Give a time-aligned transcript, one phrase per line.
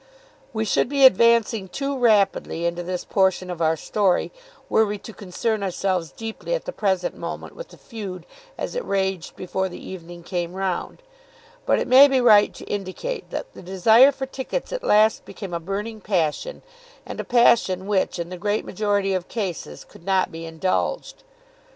[0.51, 4.31] We should be advancing too rapidly into this portion of our story
[4.67, 8.25] were we to concern ourselves deeply at the present moment with the feud
[8.57, 11.03] as it raged before the evening came round,
[11.67, 15.53] but it may be right to indicate that the desire for tickets at last became
[15.53, 16.63] a burning passion,
[17.05, 21.21] and a passion which in the great majority of cases could not be indulged.